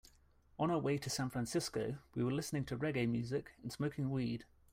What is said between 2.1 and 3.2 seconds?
we were listening to reggae